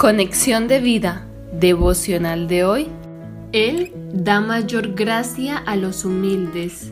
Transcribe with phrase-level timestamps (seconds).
[0.00, 2.88] Conexión de vida devocional de hoy.
[3.52, 6.90] Él da mayor gracia a los humildes.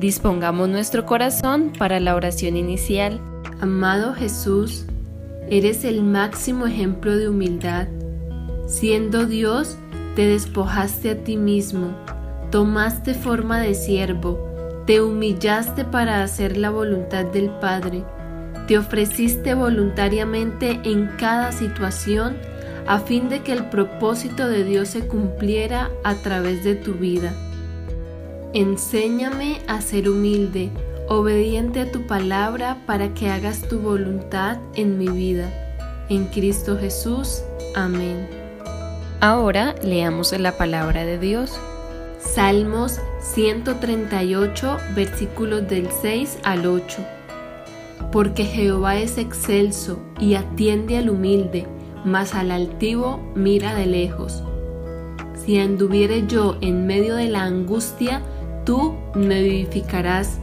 [0.00, 3.20] Dispongamos nuestro corazón para la oración inicial.
[3.60, 4.84] Amado Jesús,
[5.48, 7.86] eres el máximo ejemplo de humildad.
[8.66, 9.76] Siendo Dios,
[10.16, 11.96] te despojaste a ti mismo,
[12.50, 14.40] tomaste forma de siervo,
[14.88, 18.02] te humillaste para hacer la voluntad del Padre
[18.66, 22.36] te ofreciste voluntariamente en cada situación
[22.86, 27.32] a fin de que el propósito de Dios se cumpliera a través de tu vida.
[28.52, 30.70] Enséñame a ser humilde,
[31.08, 35.50] obediente a tu palabra para que hagas tu voluntad en mi vida.
[36.08, 37.42] En Cristo Jesús.
[37.74, 38.28] Amén.
[39.20, 41.58] Ahora leamos la palabra de Dios.
[42.18, 47.13] Salmos 138 versículos del 6 al 8
[48.14, 51.66] porque Jehová es excelso y atiende al humilde,
[52.04, 54.44] mas al altivo mira de lejos.
[55.34, 58.22] Si anduviere yo en medio de la angustia,
[58.64, 60.38] tú me vivificarás.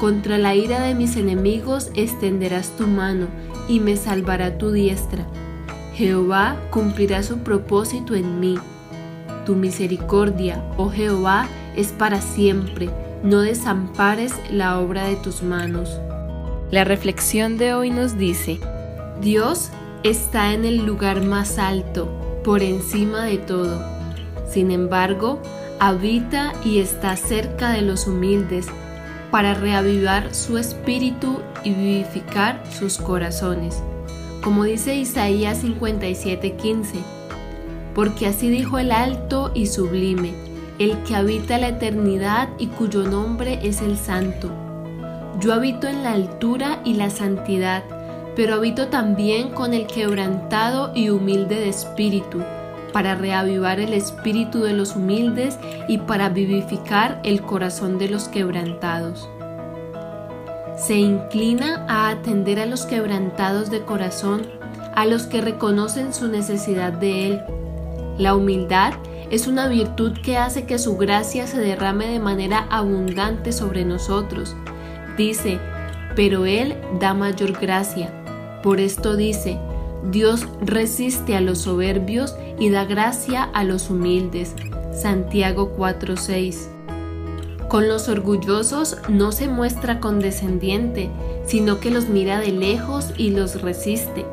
[0.00, 3.28] Contra la ira de mis enemigos extenderás tu mano
[3.68, 5.24] y me salvará tu diestra.
[5.94, 8.58] Jehová cumplirá su propósito en mí.
[9.46, 12.90] Tu misericordia, oh Jehová, es para siempre.
[13.22, 16.00] No desampares la obra de tus manos.
[16.74, 18.58] La reflexión de hoy nos dice,
[19.20, 19.70] Dios
[20.02, 22.08] está en el lugar más alto,
[22.42, 23.80] por encima de todo.
[24.50, 25.40] Sin embargo,
[25.78, 28.66] habita y está cerca de los humildes
[29.30, 33.80] para reavivar su espíritu y vivificar sus corazones.
[34.42, 36.98] Como dice Isaías 57:15,
[37.94, 40.32] porque así dijo el alto y sublime,
[40.80, 44.63] el que habita la eternidad y cuyo nombre es el santo
[45.40, 47.82] yo habito en la altura y la santidad,
[48.36, 52.42] pero habito también con el quebrantado y humilde de espíritu,
[52.92, 55.58] para reavivar el espíritu de los humildes
[55.88, 59.28] y para vivificar el corazón de los quebrantados.
[60.76, 64.42] Se inclina a atender a los quebrantados de corazón,
[64.94, 67.42] a los que reconocen su necesidad de Él.
[68.18, 68.94] La humildad
[69.30, 74.54] es una virtud que hace que su gracia se derrame de manera abundante sobre nosotros,
[75.16, 75.58] Dice,
[76.16, 78.12] pero Él da mayor gracia.
[78.62, 79.58] Por esto dice,
[80.10, 84.54] Dios resiste a los soberbios y da gracia a los humildes.
[84.92, 86.68] Santiago 4:6.
[87.68, 91.10] Con los orgullosos no se muestra condescendiente,
[91.46, 94.24] sino que los mira de lejos y los resiste.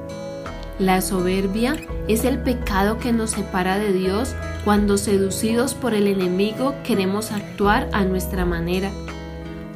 [0.77, 1.75] La soberbia
[2.07, 7.89] es el pecado que nos separa de Dios cuando seducidos por el enemigo queremos actuar
[7.93, 8.91] a nuestra manera.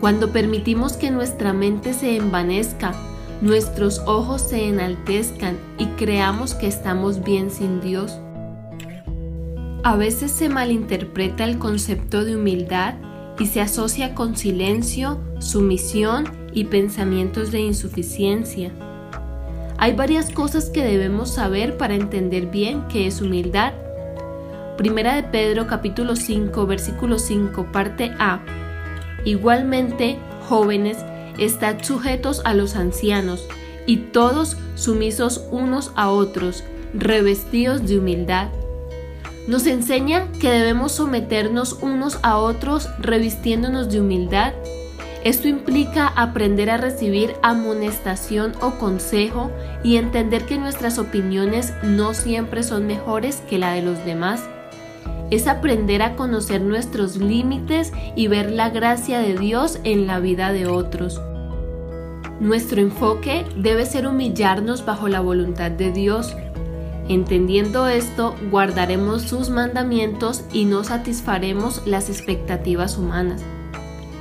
[0.06, 2.94] Cuando permitimos que nuestra mente se envanezca,
[3.42, 8.16] nuestros ojos se enaltezcan y creamos que estamos bien sin Dios.
[9.84, 12.94] A veces se malinterpreta el concepto de humildad
[13.40, 18.72] y se asocia con silencio, sumisión y pensamientos de insuficiencia.
[19.80, 23.74] Hay varias cosas que debemos saber para entender bien qué es humildad.
[24.78, 28.65] Primera de Pedro capítulo 5 versículo 5 parte A
[29.26, 30.98] Igualmente, jóvenes,
[31.38, 33.46] estad sujetos a los ancianos,
[33.88, 36.64] y todos sumisos unos a otros,
[36.94, 38.50] revestidos de humildad.
[39.48, 44.54] Nos enseña que debemos someternos unos a otros revistiéndonos de humildad.
[45.24, 49.52] Esto implica aprender a recibir amonestación o consejo
[49.84, 54.42] y entender que nuestras opiniones no siempre son mejores que la de los demás
[55.32, 60.52] es aprender a conocer nuestros límites y ver la gracia de Dios en la vida
[60.52, 61.20] de otros.
[62.40, 66.36] Nuestro enfoque debe ser humillarnos bajo la voluntad de Dios.
[67.08, 73.42] Entendiendo esto, guardaremos sus mandamientos y no satisfaremos las expectativas humanas.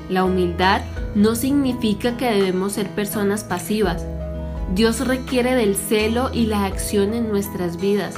[0.09, 0.83] La humildad
[1.15, 4.07] no significa que debemos ser personas pasivas.
[4.75, 8.15] Dios requiere del celo y la acción en nuestras vidas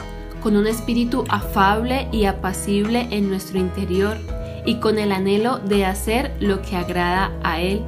[0.47, 4.17] con un espíritu afable y apacible en nuestro interior
[4.65, 7.83] y con el anhelo de hacer lo que agrada a Él.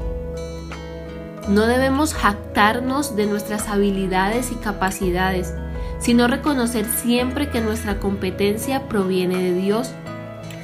[1.49, 5.55] No debemos jactarnos de nuestras habilidades y capacidades,
[6.01, 9.93] sino reconocer siempre que nuestra competencia proviene de Dios.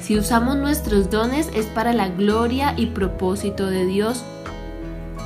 [0.01, 4.25] Si usamos nuestros dones es para la gloria y propósito de Dios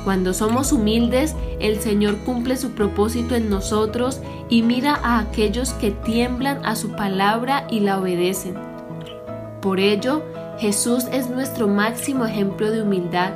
[0.04, 5.90] cuando somos humildes, el Señor cumple su propósito en nosotros y mira a aquellos que
[5.90, 8.54] tiemblan a su palabra y la obedecen.
[9.60, 10.22] Por ello,
[10.58, 13.32] Jesús es nuestro máximo ejemplo de humildad.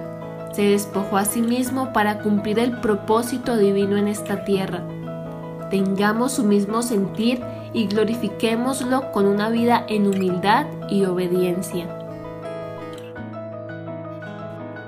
[0.52, 4.82] Se despojó a sí mismo para cumplir el propósito divino en esta tierra.
[5.70, 7.42] Tengamos su mismo sentir
[7.72, 12.03] y glorifiquémoslo con una vida en humildad y obediencia.